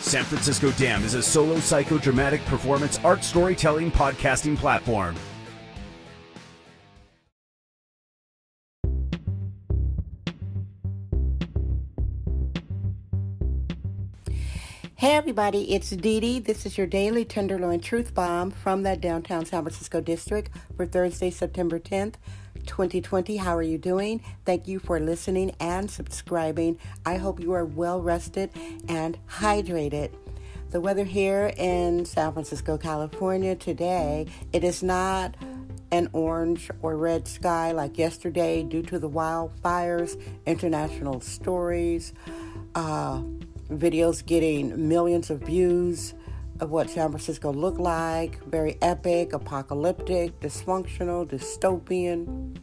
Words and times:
San 0.00 0.24
Francisco 0.24 0.70
Dam 0.72 1.04
is 1.04 1.14
a 1.14 1.22
solo 1.22 1.56
psychodramatic 1.56 2.44
performance 2.46 2.98
art 3.04 3.22
storytelling 3.22 3.92
podcasting 3.92 4.56
platform. 4.56 5.14
Hey 14.96 15.14
everybody, 15.14 15.74
it's 15.74 15.90
Dee 15.90 16.20
Dee. 16.20 16.40
This 16.40 16.66
is 16.66 16.76
your 16.76 16.86
daily 16.86 17.24
Tenderloin 17.24 17.80
Truth 17.80 18.14
Bomb 18.14 18.50
from 18.50 18.82
the 18.82 18.96
downtown 18.96 19.46
San 19.46 19.62
Francisco 19.62 20.00
district 20.00 20.50
for 20.76 20.84
Thursday, 20.84 21.30
September 21.30 21.78
10th, 21.78 22.14
2020. 22.66 23.36
How 23.36 23.56
are 23.56 23.62
you 23.62 23.78
doing? 23.78 24.22
Thank 24.44 24.68
you 24.68 24.78
for 24.78 25.00
listening 25.00 25.52
and 25.60 25.90
subscribing. 25.90 26.78
I 27.04 27.16
hope 27.16 27.40
you 27.40 27.52
are 27.52 27.64
well 27.64 28.00
rested 28.00 28.50
and 28.88 29.18
hydrated. 29.28 30.12
The 30.70 30.80
weather 30.80 31.04
here 31.04 31.52
in 31.56 32.04
San 32.04 32.32
Francisco, 32.32 32.78
California 32.78 33.56
today, 33.56 34.26
it 34.52 34.62
is 34.62 34.82
not 34.82 35.34
an 35.90 36.08
orange 36.12 36.70
or 36.82 36.96
red 36.96 37.26
sky 37.26 37.72
like 37.72 37.98
yesterday 37.98 38.62
due 38.62 38.82
to 38.82 38.98
the 38.98 39.10
wildfires, 39.10 40.20
international 40.46 41.20
stories, 41.20 42.12
uh, 42.74 43.20
videos 43.70 44.24
getting 44.24 44.88
millions 44.88 45.30
of 45.30 45.40
views 45.40 46.14
of 46.60 46.70
what 46.70 46.90
San 46.90 47.08
Francisco 47.08 47.52
looked 47.52 47.80
like. 47.80 48.42
Very 48.44 48.76
epic, 48.82 49.32
apocalyptic, 49.32 50.38
dysfunctional, 50.40 51.26
dystopian. 51.26 52.56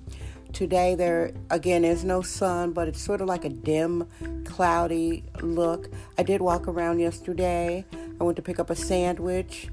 Today, 0.53 0.95
there 0.95 1.31
again 1.49 1.83
is 1.83 2.03
no 2.03 2.21
sun, 2.21 2.71
but 2.71 2.87
it's 2.87 3.01
sort 3.01 3.21
of 3.21 3.27
like 3.27 3.43
a 3.43 3.49
dim, 3.49 4.07
cloudy 4.45 5.23
look. 5.41 5.89
I 6.17 6.23
did 6.23 6.41
walk 6.41 6.67
around 6.67 6.99
yesterday. 6.99 7.85
I 8.19 8.23
went 8.23 8.37
to 8.37 8.41
pick 8.41 8.59
up 8.59 8.69
a 8.69 8.75
sandwich 8.75 9.67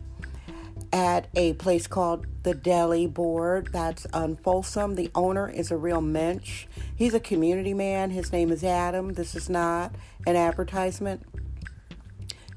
at 0.93 1.27
a 1.35 1.55
place 1.55 1.87
called 1.87 2.27
the 2.45 2.55
Deli 2.55 3.07
Board. 3.07 3.69
That's 3.73 4.07
on 4.13 4.37
Folsom. 4.37 4.95
The 4.95 5.11
owner 5.15 5.49
is 5.49 5.71
a 5.71 5.77
real 5.77 6.01
mensch. 6.01 6.67
He's 6.95 7.15
a 7.15 7.21
community 7.21 7.75
man. 7.75 8.11
His 8.11 8.31
name 8.33 8.53
is 8.53 8.63
Adam. 8.63 9.15
This 9.15 9.35
is 9.35 9.49
not 9.49 9.95
an 10.27 10.37
advertisement. 10.37 11.23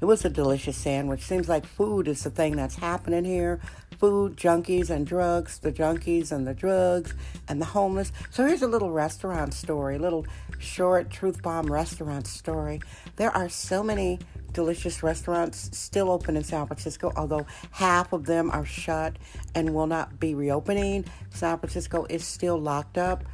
It 0.00 0.04
was 0.04 0.24
a 0.24 0.30
delicious 0.30 0.76
sandwich. 0.76 1.22
Seems 1.22 1.48
like 1.48 1.66
food 1.66 2.08
is 2.08 2.22
the 2.22 2.30
thing 2.30 2.56
that's 2.56 2.76
happening 2.76 3.24
here. 3.24 3.60
Food, 3.98 4.36
junkies, 4.36 4.90
and 4.90 5.06
drugs. 5.06 5.58
The 5.58 5.72
junkies 5.72 6.30
and 6.30 6.46
the 6.46 6.54
drugs 6.54 7.14
and 7.48 7.60
the 7.60 7.66
homeless. 7.66 8.12
So 8.30 8.46
here's 8.46 8.62
a 8.62 8.68
little 8.68 8.90
restaurant 8.90 9.54
story, 9.54 9.98
little 9.98 10.24
short 10.58 11.10
truth 11.10 11.42
bomb 11.42 11.70
restaurant 11.70 12.26
story. 12.26 12.80
There 13.16 13.30
are 13.36 13.48
so 13.48 13.82
many 13.82 14.20
delicious 14.52 15.02
restaurants 15.02 15.76
still 15.76 16.10
open 16.10 16.36
in 16.36 16.44
San 16.44 16.66
Francisco, 16.66 17.12
although 17.16 17.46
half 17.70 18.12
of 18.12 18.26
them 18.26 18.50
are 18.50 18.64
shut 18.64 19.16
and 19.54 19.74
will 19.74 19.86
not 19.86 20.18
be 20.20 20.34
reopening. 20.34 21.04
San 21.30 21.58
Francisco 21.58 22.06
is 22.08 22.24
still 22.24 22.58
locked 22.58 22.98
up. 22.98 23.24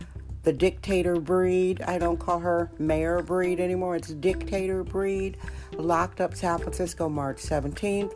The 0.44 0.52
dictator 0.52 1.18
Breed, 1.18 1.80
I 1.82 1.96
don't 1.96 2.18
call 2.18 2.38
her 2.38 2.70
mayor 2.78 3.22
Breed 3.22 3.60
anymore, 3.60 3.96
it's 3.96 4.08
dictator 4.08 4.84
Breed, 4.84 5.38
locked 5.72 6.20
up 6.20 6.34
San 6.34 6.58
Francisco 6.58 7.08
March 7.08 7.38
17th. 7.38 8.12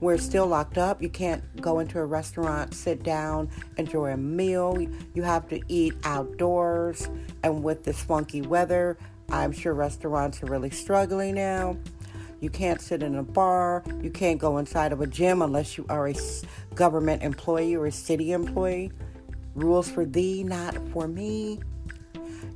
We're 0.00 0.18
still 0.18 0.46
locked 0.46 0.76
up. 0.76 1.00
You 1.00 1.08
can't 1.08 1.42
go 1.62 1.78
into 1.78 1.98
a 1.98 2.04
restaurant, 2.04 2.74
sit 2.74 3.02
down, 3.02 3.48
enjoy 3.78 4.10
a 4.12 4.16
meal. 4.18 4.76
You 5.14 5.22
have 5.22 5.48
to 5.48 5.60
eat 5.68 5.94
outdoors. 6.04 7.08
And 7.42 7.62
with 7.62 7.84
this 7.84 8.02
funky 8.02 8.42
weather, 8.42 8.98
I'm 9.30 9.52
sure 9.52 9.72
restaurants 9.72 10.42
are 10.42 10.46
really 10.46 10.70
struggling 10.70 11.36
now. 11.36 11.78
You 12.40 12.50
can't 12.50 12.80
sit 12.80 13.02
in 13.02 13.14
a 13.14 13.22
bar. 13.22 13.84
You 14.02 14.10
can't 14.10 14.40
go 14.40 14.58
inside 14.58 14.92
of 14.92 15.00
a 15.00 15.06
gym 15.06 15.40
unless 15.40 15.78
you 15.78 15.86
are 15.88 16.08
a 16.08 16.14
government 16.74 17.22
employee 17.22 17.76
or 17.76 17.86
a 17.86 17.92
city 17.92 18.32
employee. 18.32 18.90
Rules 19.54 19.90
for 19.90 20.04
thee, 20.04 20.44
not 20.44 20.76
for 20.92 21.06
me. 21.06 21.60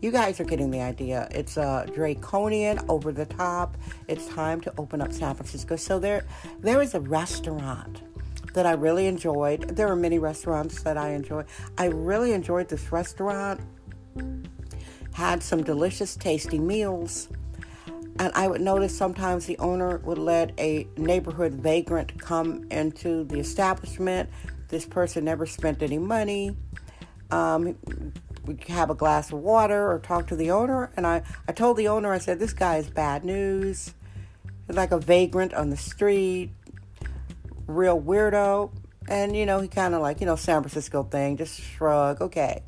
You 0.00 0.10
guys 0.10 0.40
are 0.40 0.44
getting 0.44 0.70
the 0.70 0.80
idea. 0.80 1.28
It's 1.30 1.56
uh, 1.56 1.86
draconian, 1.94 2.80
over 2.88 3.12
the 3.12 3.24
top. 3.24 3.76
It's 4.08 4.26
time 4.28 4.60
to 4.62 4.72
open 4.78 5.00
up 5.00 5.12
San 5.12 5.34
Francisco. 5.34 5.76
So 5.76 5.98
there, 5.98 6.26
there 6.60 6.82
is 6.82 6.94
a 6.94 7.00
restaurant 7.00 8.02
that 8.52 8.66
I 8.66 8.72
really 8.72 9.06
enjoyed. 9.06 9.76
There 9.76 9.88
are 9.88 9.96
many 9.96 10.18
restaurants 10.18 10.82
that 10.82 10.96
I 10.96 11.10
enjoy. 11.10 11.44
I 11.78 11.86
really 11.86 12.32
enjoyed 12.32 12.68
this 12.68 12.90
restaurant. 12.92 13.60
Had 15.12 15.42
some 15.42 15.62
delicious, 15.62 16.16
tasty 16.16 16.58
meals. 16.58 17.28
And 18.18 18.32
I 18.34 18.48
would 18.48 18.62
notice 18.62 18.96
sometimes 18.96 19.44
the 19.44 19.58
owner 19.58 19.98
would 19.98 20.18
let 20.18 20.58
a 20.58 20.86
neighborhood 20.96 21.52
vagrant 21.54 22.18
come 22.18 22.66
into 22.70 23.24
the 23.24 23.38
establishment. 23.38 24.30
This 24.68 24.86
person 24.86 25.24
never 25.24 25.44
spent 25.46 25.82
any 25.82 25.98
money. 25.98 26.56
Um, 27.30 27.76
we 28.44 28.56
have 28.68 28.90
a 28.90 28.94
glass 28.94 29.32
of 29.32 29.40
water 29.40 29.90
or 29.90 29.98
talk 29.98 30.28
to 30.28 30.36
the 30.36 30.50
owner. 30.50 30.90
And 30.96 31.06
I, 31.06 31.22
I 31.48 31.52
told 31.52 31.76
the 31.76 31.88
owner, 31.88 32.12
I 32.12 32.18
said, 32.18 32.38
this 32.38 32.52
guy 32.52 32.76
is 32.76 32.88
bad 32.88 33.24
news. 33.24 33.94
Like 34.68 34.92
a 34.92 34.98
vagrant 34.98 35.54
on 35.54 35.70
the 35.70 35.76
street, 35.76 36.50
real 37.66 38.00
weirdo. 38.00 38.70
And, 39.08 39.36
you 39.36 39.46
know, 39.46 39.60
he 39.60 39.68
kind 39.68 39.94
of 39.94 40.02
like, 40.02 40.20
you 40.20 40.26
know, 40.26 40.36
San 40.36 40.62
Francisco 40.62 41.04
thing, 41.04 41.36
just 41.36 41.60
shrug, 41.60 42.20
okay. 42.20 42.62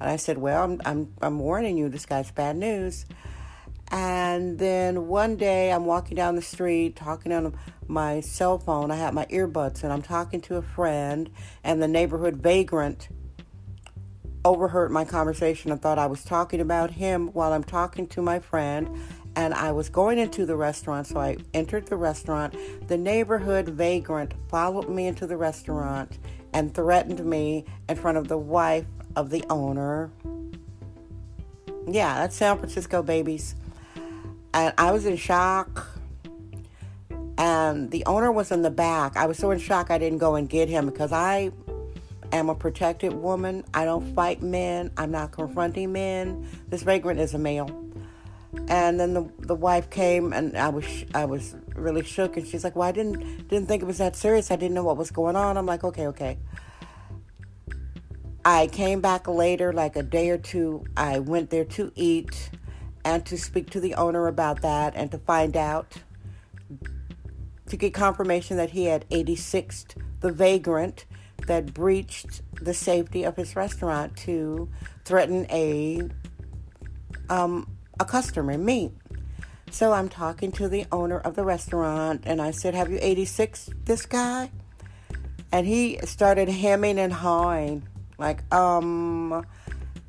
And 0.00 0.10
I 0.10 0.16
said, 0.16 0.36
well, 0.36 0.62
I'm, 0.62 0.80
I'm, 0.84 1.14
I'm 1.22 1.38
warning 1.38 1.78
you, 1.78 1.88
this 1.88 2.04
guy's 2.04 2.30
bad 2.30 2.56
news. 2.56 3.06
And 3.88 4.58
then 4.58 5.06
one 5.06 5.36
day 5.36 5.70
I'm 5.70 5.84
walking 5.84 6.16
down 6.16 6.34
the 6.34 6.42
street 6.42 6.96
talking 6.96 7.32
on 7.32 7.56
my 7.86 8.20
cell 8.20 8.58
phone. 8.58 8.90
I 8.90 8.96
have 8.96 9.14
my 9.14 9.26
earbuds 9.26 9.84
and 9.84 9.92
I'm 9.92 10.02
talking 10.02 10.40
to 10.42 10.56
a 10.56 10.62
friend, 10.62 11.30
and 11.62 11.82
the 11.82 11.88
neighborhood 11.88 12.36
vagrant 12.36 13.08
overheard 14.44 14.90
my 14.90 15.04
conversation 15.04 15.70
and 15.70 15.80
thought 15.80 15.98
I 15.98 16.06
was 16.06 16.24
talking 16.24 16.60
about 16.60 16.90
him 16.90 17.28
while 17.28 17.52
I'm 17.52 17.64
talking 17.64 18.06
to 18.08 18.22
my 18.22 18.38
friend. 18.38 18.88
And 19.34 19.54
I 19.54 19.72
was 19.72 19.88
going 19.88 20.18
into 20.18 20.44
the 20.44 20.56
restaurant, 20.56 21.06
so 21.06 21.18
I 21.18 21.38
entered 21.54 21.86
the 21.86 21.96
restaurant. 21.96 22.54
The 22.88 22.98
neighborhood 22.98 23.68
vagrant 23.68 24.34
followed 24.48 24.90
me 24.90 25.06
into 25.06 25.26
the 25.26 25.38
restaurant 25.38 26.18
and 26.52 26.74
threatened 26.74 27.24
me 27.24 27.64
in 27.88 27.96
front 27.96 28.18
of 28.18 28.28
the 28.28 28.36
wife 28.36 28.84
of 29.16 29.30
the 29.30 29.42
owner. 29.48 30.10
Yeah, 31.88 32.14
that's 32.14 32.36
San 32.36 32.58
Francisco, 32.58 33.02
babies. 33.02 33.54
And 34.52 34.74
I 34.76 34.90
was 34.92 35.06
in 35.06 35.16
shock. 35.16 35.88
And 37.38 37.90
the 37.90 38.04
owner 38.04 38.30
was 38.30 38.52
in 38.52 38.62
the 38.62 38.70
back. 38.70 39.16
I 39.16 39.26
was 39.26 39.38
so 39.38 39.50
in 39.50 39.58
shock 39.58 39.90
I 39.90 39.98
didn't 39.98 40.18
go 40.18 40.34
and 40.34 40.48
get 40.48 40.68
him 40.68 40.86
because 40.86 41.10
I 41.10 41.52
am 42.32 42.48
a 42.48 42.54
protected 42.54 43.12
woman. 43.12 43.64
I 43.74 43.84
don't 43.84 44.14
fight 44.14 44.42
men. 44.42 44.90
I'm 44.96 45.10
not 45.10 45.32
confronting 45.32 45.92
men. 45.92 46.48
This 46.68 46.82
vagrant 46.82 47.20
is 47.20 47.34
a 47.34 47.38
male. 47.38 47.70
And 48.68 49.00
then 49.00 49.14
the 49.14 49.30
the 49.38 49.54
wife 49.54 49.88
came, 49.90 50.32
and 50.32 50.56
I 50.56 50.68
was 50.68 50.84
I 51.14 51.24
was 51.24 51.54
really 51.74 52.02
shook, 52.02 52.36
and 52.36 52.46
she's 52.46 52.64
like, 52.64 52.76
"Well, 52.76 52.88
I 52.88 52.92
didn't 52.92 53.48
didn't 53.48 53.66
think 53.66 53.82
it 53.82 53.86
was 53.86 53.98
that 53.98 54.14
serious. 54.14 54.50
I 54.50 54.56
didn't 54.56 54.74
know 54.74 54.84
what 54.84 54.96
was 54.96 55.10
going 55.10 55.36
on." 55.36 55.56
I'm 55.56 55.66
like, 55.66 55.84
"Okay, 55.84 56.06
okay." 56.08 56.38
I 58.44 58.66
came 58.66 59.00
back 59.00 59.28
later, 59.28 59.72
like 59.72 59.96
a 59.96 60.02
day 60.02 60.28
or 60.30 60.36
two. 60.36 60.84
I 60.96 61.20
went 61.20 61.50
there 61.50 61.64
to 61.64 61.92
eat 61.94 62.50
and 63.04 63.24
to 63.26 63.38
speak 63.38 63.70
to 63.70 63.80
the 63.80 63.94
owner 63.94 64.26
about 64.26 64.60
that, 64.62 64.94
and 64.96 65.10
to 65.12 65.18
find 65.18 65.56
out 65.56 65.96
to 67.68 67.76
get 67.76 67.94
confirmation 67.94 68.58
that 68.58 68.70
he 68.70 68.84
had 68.84 69.08
86th 69.08 69.96
the 70.20 70.30
vagrant 70.30 71.06
that 71.46 71.74
breached 71.74 72.42
the 72.54 72.74
safety 72.74 73.24
of 73.24 73.36
his 73.36 73.56
restaurant 73.56 74.16
to 74.18 74.68
threaten 75.04 75.46
a 75.50 76.08
um, 77.28 77.68
a 77.98 78.04
customer, 78.04 78.58
me. 78.58 78.92
So 79.70 79.92
I'm 79.92 80.08
talking 80.08 80.52
to 80.52 80.68
the 80.68 80.86
owner 80.92 81.18
of 81.18 81.34
the 81.34 81.44
restaurant, 81.44 82.22
and 82.26 82.42
I 82.42 82.50
said, 82.50 82.74
"Have 82.74 82.90
you 82.90 82.98
86 83.00 83.70
this 83.84 84.06
guy?" 84.06 84.50
And 85.50 85.66
he 85.66 85.98
started 86.04 86.48
hemming 86.48 86.98
and 86.98 87.12
hawing, 87.12 87.86
like, 88.18 88.42
um, 88.52 89.44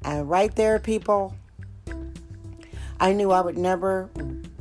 and 0.06 0.30
right 0.30 0.54
there, 0.56 0.80
people, 0.80 1.36
I 3.00 3.14
knew 3.14 3.32
I 3.32 3.42
would 3.42 3.58
never 3.58 4.10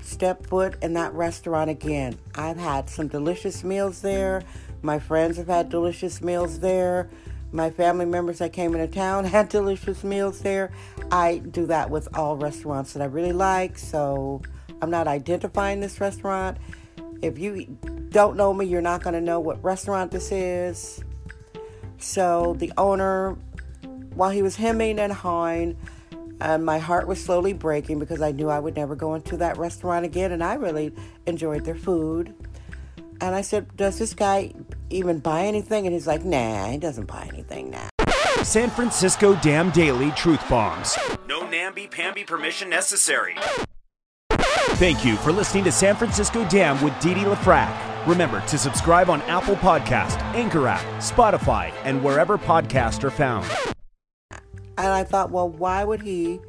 step 0.01 0.47
foot 0.47 0.77
in 0.83 0.95
that 0.95 1.13
restaurant 1.15 1.71
again. 1.71 2.19
I've 2.35 2.59
had 2.59 2.91
some 2.91 3.09
delicious 3.09 3.63
meals 3.65 4.03
there. 4.03 4.43
My 4.83 4.99
friends 4.99 5.37
have 5.37 5.47
had 5.47 5.69
delicious 5.69 6.21
meals 6.21 6.59
there. 6.59 7.09
My 7.53 7.71
family 7.71 8.05
members 8.05 8.39
that 8.39 8.53
came 8.53 8.75
into 8.75 8.89
town 8.89 9.25
had 9.27 9.49
delicious 9.49 10.03
meals 10.03 10.41
there. 10.41 10.73
I 11.11 11.39
do 11.39 11.67
that 11.67 11.91
with 11.91 12.09
all 12.17 12.37
restaurants 12.37 12.93
that 12.95 13.03
I 13.03 13.07
really 13.07 13.33
like, 13.33 13.79
so 13.79 14.43
I'm 14.81 14.91
not 14.91 15.07
identifying 15.07 15.81
this 15.81 16.01
restaurant. 16.01 16.59
If 17.23 17.39
you 17.39 17.79
don't 18.11 18.37
know 18.37 18.53
me, 18.53 18.67
you're 18.67 18.83
not 18.83 19.03
going 19.03 19.15
to 19.15 19.21
know 19.21 19.39
what 19.39 19.63
restaurant 19.63 20.11
this 20.11 20.33
is. 20.33 21.03
So 21.99 22.57
the 22.59 22.73
owner, 22.77 23.37
while 24.15 24.31
he 24.31 24.43
was 24.43 24.57
hemming 24.57 24.99
and 24.99 25.13
hawing, 25.13 25.77
and 26.41 26.65
my 26.65 26.79
heart 26.81 27.07
was 27.07 27.23
slowly 27.23 27.53
breaking 27.53 28.01
because 28.01 28.21
I 28.21 28.33
knew 28.33 28.49
I 28.49 28.59
would 28.59 28.75
never 28.75 28.97
go 28.97 29.15
into 29.15 29.37
that 29.37 29.59
restaurant 29.59 30.05
again, 30.05 30.33
and 30.33 30.43
I 30.43 30.55
really 30.55 30.93
enjoyed 31.27 31.65
their 31.65 31.77
food. 31.77 32.35
And 33.23 33.37
I 33.37 33.43
said, 33.43 33.77
Does 33.77 34.01
this 34.01 34.15
guy 34.15 34.53
even 34.91 35.21
buy 35.21 35.45
anything? 35.45 35.87
And 35.87 35.95
he's 35.95 36.09
like, 36.09 36.25
Nah, 36.25 36.69
he 36.71 36.77
doesn't 36.77 37.07
buy 37.07 37.29
anything 37.33 37.71
now. 37.71 37.89
San 38.43 38.69
Francisco 38.69 39.37
Dam 39.37 39.71
Daily 39.71 40.11
Truth 40.11 40.47
Bombs. 40.49 40.99
No 41.29 41.49
namby-pamby 41.49 42.25
permission 42.25 42.69
necessary. 42.69 43.37
Thank 44.31 45.05
you 45.05 45.15
for 45.15 45.31
listening 45.31 45.63
to 45.65 45.73
San 45.73 45.95
Francisco 45.95 46.45
Dam 46.49 46.83
with 46.83 46.99
Dee 46.99 47.15
Dee 47.15 47.21
LaFrac. 47.21 47.73
Remember 48.09 48.41
to 48.41 48.59
subscribe 48.59 49.09
on 49.09 49.23
Apple 49.23 49.55
Podcast, 49.55 50.21
Anchor 50.35 50.67
app, 50.67 50.83
Spotify, 51.01 51.73
and 51.85 52.03
wherever 52.03 52.37
podcasts 52.37 53.05
are 53.05 53.11
found. 53.11 53.47
And 54.33 54.89
I 54.89 55.05
thought, 55.05 55.31
well, 55.31 55.49
why 55.49 55.85
would 55.85 56.03
he 56.03 56.41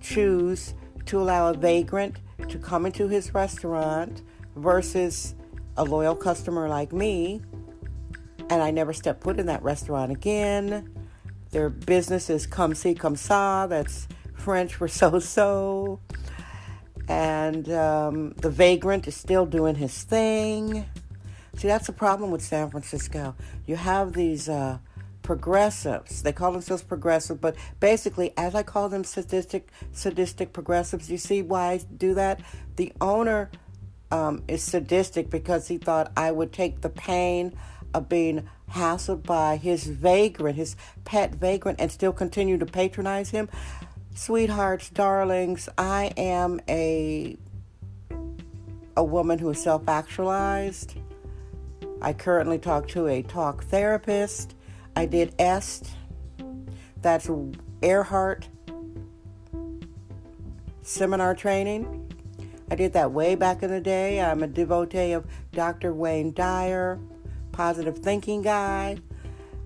choose 0.00 0.74
to 1.06 1.20
allow 1.20 1.48
a 1.48 1.54
vagrant 1.54 2.20
to 2.48 2.58
come 2.58 2.86
into 2.86 3.08
his 3.08 3.34
restaurant 3.34 4.22
versus 4.54 5.34
a 5.76 5.84
loyal 5.84 6.14
customer 6.14 6.68
like 6.68 6.92
me? 6.92 7.40
And 8.50 8.62
I 8.62 8.70
never 8.70 8.92
stepped 8.92 9.22
foot 9.22 9.38
in 9.38 9.46
that 9.46 9.62
restaurant 9.62 10.12
again. 10.12 10.92
Their 11.50 11.70
business 11.70 12.30
is 12.30 12.46
come 12.46 12.74
see, 12.74 12.94
come 12.94 13.16
saw. 13.16 13.66
That's 13.66 14.08
French 14.34 14.74
for 14.74 14.88
so 15.00 15.18
so. 15.18 16.00
And 17.08 17.70
um, 17.70 18.32
the 18.34 18.50
vagrant 18.50 19.06
is 19.08 19.16
still 19.16 19.46
doing 19.46 19.74
his 19.74 20.02
thing. 20.02 20.86
See, 21.56 21.68
that's 21.68 21.86
the 21.86 21.92
problem 21.92 22.30
with 22.30 22.42
San 22.42 22.70
Francisco. 22.70 23.34
You 23.66 23.76
have 23.76 24.12
these. 24.12 24.48
Uh, 24.48 24.78
progressives. 25.22 26.22
They 26.22 26.32
call 26.32 26.52
themselves 26.52 26.82
progressive, 26.82 27.40
but 27.40 27.56
basically, 27.80 28.32
as 28.36 28.54
I 28.54 28.62
call 28.62 28.88
them 28.88 29.04
sadistic, 29.04 29.68
sadistic 29.92 30.52
progressives, 30.52 31.10
you 31.10 31.18
see 31.18 31.42
why 31.42 31.72
I 31.72 31.80
do 31.96 32.14
that? 32.14 32.40
The 32.76 32.92
owner 33.00 33.50
um, 34.12 34.44
is 34.46 34.62
sadistic 34.62 35.30
because 35.30 35.66
he 35.68 35.78
thought 35.78 36.12
I 36.16 36.30
would 36.30 36.52
take 36.52 36.82
the 36.82 36.90
pain 36.90 37.56
of 37.94 38.08
being 38.08 38.48
hassled 38.70 39.24
by 39.24 39.56
his 39.56 39.84
vagrant, 39.84 40.56
his 40.56 40.76
pet 41.04 41.34
vagrant, 41.34 41.80
and 41.80 41.90
still 41.90 42.12
continue 42.12 42.58
to 42.58 42.66
patronize 42.66 43.30
him. 43.30 43.48
Sweethearts, 44.14 44.90
darlings, 44.90 45.68
I 45.76 46.12
am 46.16 46.60
a 46.68 47.36
a 48.94 49.02
woman 49.02 49.38
who 49.38 49.48
is 49.48 49.62
self-actualized. 49.62 50.94
I 52.02 52.12
currently 52.12 52.58
talk 52.58 52.88
to 52.88 53.06
a 53.06 53.22
talk 53.22 53.64
therapist 53.64 54.54
I 54.94 55.06
did 55.06 55.34
EST. 55.38 55.88
That's 57.00 57.28
Erhard 57.80 58.44
seminar 60.82 61.34
training. 61.34 62.01
I 62.70 62.74
did 62.74 62.92
that 62.94 63.12
way 63.12 63.34
back 63.34 63.62
in 63.62 63.70
the 63.70 63.80
day. 63.80 64.20
I'm 64.20 64.42
a 64.42 64.46
devotee 64.46 65.12
of 65.12 65.26
Dr. 65.52 65.92
Wayne 65.92 66.32
Dyer, 66.32 66.98
positive 67.52 67.98
thinking 67.98 68.42
guy. 68.42 68.96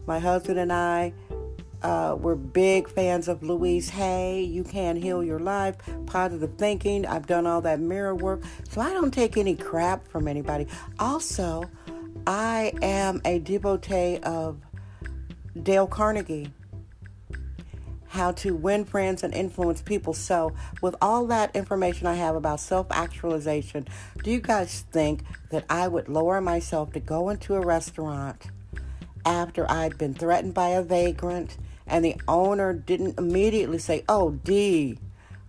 My 0.07 0.19
husband 0.19 0.59
and 0.59 0.73
I 0.73 1.13
uh, 1.83 2.17
were 2.19 2.37
big 2.37 2.89
fans 2.89 3.29
of 3.29 3.43
Louise 3.43 3.91
Hay. 3.91 4.43
You 4.43 4.65
can 4.65 4.97
heal 4.97 5.23
your 5.23 5.39
life, 5.39 5.77
positive 6.07 6.55
thinking. 6.59 7.07
I've 7.07 7.27
done 7.27 7.47
all 7.47 7.61
that 7.63 7.81
mirror 7.81 8.15
work, 8.15 8.43
so 8.69 8.81
I 8.81 8.93
don't 8.93 9.13
take 9.13 9.37
any 9.37 9.55
crap 9.55 10.07
from 10.09 10.27
anybody. 10.27 10.67
Also, 10.99 11.65
I 12.27 12.73
am 12.83 13.21
a 13.25 13.39
devotee 13.39 14.19
of 14.23 14.61
Dale 15.63 15.87
Carnegie. 15.87 16.51
How 18.17 18.33
to 18.33 18.55
win 18.57 18.87
friends 18.87 19.23
and 19.23 19.35
influence 19.35 19.83
people. 19.83 20.15
So, 20.15 20.55
with 20.81 20.97
all 21.03 21.27
that 21.27 21.55
information 21.55 22.07
I 22.07 22.15
have 22.15 22.35
about 22.35 22.61
self 22.61 22.87
actualization, 22.91 23.87
do 24.23 24.31
you 24.31 24.41
guys 24.41 24.87
think 24.91 25.21
that 25.51 25.67
I 25.69 25.87
would 25.87 26.09
lower 26.09 26.41
myself 26.41 26.95
to 26.95 27.01
go 27.01 27.29
into 27.29 27.57
a 27.57 27.61
restaurant 27.61 28.47
after 29.27 29.71
I'd 29.71 29.99
been 29.99 30.15
threatened 30.15 30.55
by 30.55 30.69
a 30.69 30.83
vagrant 30.83 31.59
and 31.87 32.03
the 32.03 32.17
owner 32.27 32.73
didn't 32.73 33.19
immediately 33.19 33.77
say, 33.77 34.03
Oh, 34.09 34.31
D, 34.31 34.99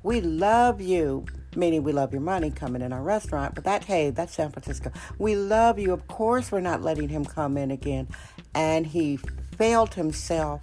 we 0.03 0.19
love 0.19 0.81
you, 0.81 1.25
meaning 1.55 1.83
we 1.83 1.93
love 1.93 2.11
your 2.11 2.21
money 2.21 2.51
coming 2.51 2.81
in 2.81 2.91
our 2.91 3.01
restaurant, 3.01 3.55
but 3.55 3.63
that, 3.63 3.85
hey, 3.85 4.09
that's 4.09 4.33
San 4.33 4.51
Francisco. 4.51 4.91
We 5.17 5.37
love 5.37 5.79
you. 5.79 5.93
Of 5.93 6.05
course, 6.07 6.51
we're 6.51 6.59
not 6.59 6.81
letting 6.81 7.07
him 7.07 7.23
come 7.23 7.55
in 7.55 7.71
again. 7.71 8.09
And 8.53 8.87
he 8.87 9.19
failed 9.57 9.93
himself. 9.93 10.61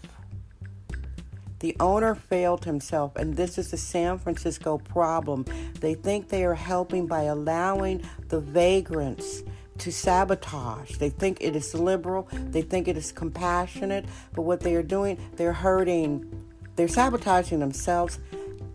The 1.64 1.75
owner 1.81 2.14
failed 2.14 2.66
himself, 2.66 3.16
and 3.16 3.38
this 3.38 3.56
is 3.56 3.70
the 3.70 3.78
San 3.78 4.19
Francisco 4.19 4.76
problem. 4.76 5.46
They 5.81 5.94
think 5.94 6.28
they 6.28 6.44
are 6.44 6.52
helping 6.52 7.06
by 7.06 7.22
allowing 7.22 8.02
the 8.28 8.38
vagrants 8.38 9.43
to 9.78 9.90
sabotage. 9.90 10.99
They 10.99 11.08
think 11.08 11.38
it 11.40 11.56
is 11.56 11.75
liberal, 11.75 12.28
they 12.31 12.61
think 12.61 12.87
it 12.87 12.99
is 12.99 13.12
compassionate, 13.12 14.05
but 14.34 14.43
what 14.43 14.61
they 14.61 14.75
are 14.75 14.82
doing, 14.82 15.16
they're 15.37 15.55
hurting, 15.55 16.31
they're 16.76 16.87
sabotaging 16.87 17.61
themselves 17.61 18.19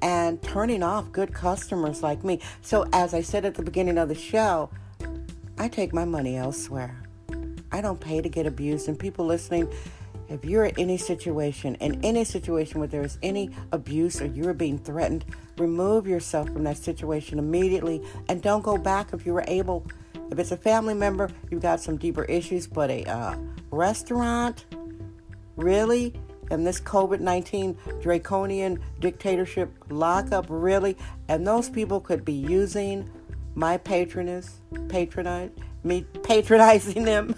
and 0.01 0.41
turning 0.41 0.81
off 0.81 1.11
good 1.11 1.31
customers 1.31 2.01
like 2.01 2.23
me. 2.23 2.41
So, 2.63 2.87
as 2.91 3.13
I 3.13 3.21
said 3.21 3.45
at 3.45 3.53
the 3.53 3.61
beginning 3.61 3.99
of 3.99 4.09
the 4.09 4.15
show, 4.15 4.71
I 5.59 5.67
take 5.67 5.93
my 5.93 6.05
money 6.05 6.37
elsewhere. 6.37 7.03
I 7.71 7.81
don't 7.81 7.99
pay 7.99 8.19
to 8.19 8.29
get 8.29 8.47
abused, 8.47 8.87
and 8.87 8.97
people 8.97 9.27
listening, 9.27 9.71
if 10.29 10.45
you're 10.45 10.65
in 10.65 10.75
any 10.77 10.97
situation, 10.97 11.75
in 11.75 12.03
any 12.05 12.23
situation 12.23 12.79
where 12.79 12.87
there's 12.87 13.17
any 13.23 13.49
abuse 13.71 14.21
or 14.21 14.25
you're 14.25 14.53
being 14.53 14.77
threatened, 14.77 15.25
remove 15.57 16.07
yourself 16.07 16.49
from 16.49 16.63
that 16.63 16.77
situation 16.77 17.39
immediately 17.39 18.01
and 18.27 18.41
don't 18.41 18.61
go 18.61 18.77
back 18.77 19.11
if 19.13 19.25
you 19.25 19.33
were 19.33 19.45
able. 19.47 19.85
If 20.31 20.37
it's 20.37 20.51
a 20.51 20.57
family 20.57 20.93
member, 20.93 21.29
you've 21.49 21.61
got 21.61 21.81
some 21.81 21.97
deeper 21.97 22.23
issues, 22.25 22.67
but 22.67 22.91
a 22.91 23.03
uh, 23.05 23.35
restaurant, 23.71 24.65
really? 25.55 26.13
And 26.51 26.65
this 26.65 26.79
COVID 26.79 27.19
19 27.19 27.77
draconian 28.01 28.79
dictatorship 28.99 29.71
lockup, 29.89 30.45
really? 30.49 30.95
And 31.27 31.45
those 31.45 31.69
people 31.69 31.99
could 31.99 32.23
be 32.23 32.33
using 32.33 33.09
my 33.55 33.77
patronage, 33.77 34.45
patronize, 34.87 35.49
me 35.83 36.03
patronizing 36.23 37.03
them 37.03 37.35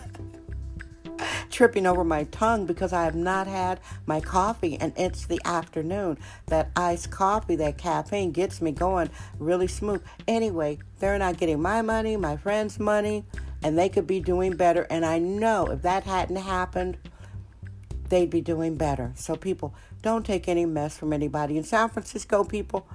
tripping 1.62 1.86
over 1.86 2.04
my 2.04 2.24
tongue 2.32 2.66
because 2.66 2.92
I 2.92 3.04
have 3.04 3.14
not 3.14 3.46
had 3.46 3.80
my 4.08 4.20
coffee 4.20 4.80
and 4.82 4.94
it's 4.98 5.28
the 5.28 5.40
afternoon. 5.46 6.18
That 6.48 6.72
iced 6.76 7.12
coffee, 7.12 7.56
that 7.58 7.78
caffeine 7.78 8.32
gets 8.32 8.64
me 8.64 8.72
going 8.72 9.12
really 9.38 9.68
smooth. 9.68 10.04
Anyway, 10.28 10.80
they're 10.98 11.20
not 11.20 11.38
getting 11.38 11.62
my 11.62 11.84
money, 11.84 12.18
my 12.18 12.36
friends' 12.36 12.80
money, 12.80 13.26
and 13.62 13.78
they 13.78 13.90
could 13.90 14.08
be 14.08 14.20
doing 14.20 14.56
better. 14.56 14.88
And 14.90 15.06
I 15.06 15.20
know 15.20 15.68
if 15.68 15.84
that 15.84 16.04
hadn't 16.06 16.38
happened, 16.38 16.98
they'd 18.10 18.32
be 18.32 18.42
doing 18.42 18.74
better. 18.74 19.12
So, 19.14 19.36
people, 19.36 19.76
don't 20.02 20.26
take 20.26 20.50
any 20.50 20.66
mess 20.66 20.98
from 20.98 21.14
anybody. 21.14 21.60
In 21.60 21.64
San 21.64 21.90
Francisco, 21.90 22.44
people, 22.44 22.88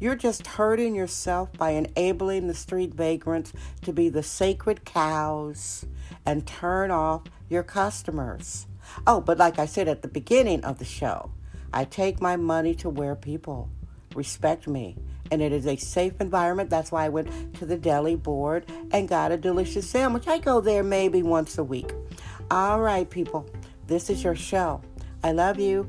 you're 0.00 0.16
just 0.16 0.46
hurting 0.46 0.94
yourself 0.94 1.52
by 1.52 1.70
enabling 1.70 2.48
the 2.48 2.54
street 2.54 2.94
vagrants 2.94 3.52
to 3.82 3.92
be 3.92 4.08
the 4.08 4.22
sacred 4.22 4.84
cows 4.84 5.84
and 6.26 6.46
turn 6.46 6.90
off 6.90 7.22
your 7.48 7.62
customers. 7.62 8.66
Oh, 9.06 9.20
but 9.20 9.38
like 9.38 9.58
I 9.58 9.66
said 9.66 9.86
at 9.86 10.02
the 10.02 10.08
beginning 10.08 10.64
of 10.64 10.78
the 10.78 10.84
show, 10.84 11.30
I 11.72 11.84
take 11.84 12.20
my 12.20 12.36
money 12.36 12.74
to 12.76 12.88
where 12.88 13.14
people 13.14 13.70
respect 14.14 14.66
me. 14.66 14.96
And 15.30 15.40
it 15.40 15.52
is 15.52 15.66
a 15.66 15.76
safe 15.76 16.14
environment. 16.20 16.70
That's 16.70 16.90
why 16.90 17.04
I 17.04 17.08
went 17.08 17.54
to 17.56 17.66
the 17.66 17.76
deli 17.76 18.16
board 18.16 18.66
and 18.90 19.08
got 19.08 19.30
a 19.30 19.36
delicious 19.36 19.88
sandwich. 19.88 20.26
I 20.26 20.38
go 20.38 20.60
there 20.60 20.82
maybe 20.82 21.22
once 21.22 21.56
a 21.58 21.62
week. 21.62 21.92
All 22.50 22.80
right, 22.80 23.08
people, 23.08 23.48
this 23.86 24.10
is 24.10 24.24
your 24.24 24.34
show. 24.34 24.82
I 25.22 25.30
love 25.30 25.60
you. 25.60 25.88